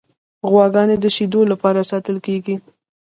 [0.51, 2.55] غواګانې د شیدو لپاره ساتل کیږي.